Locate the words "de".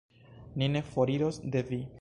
1.57-1.65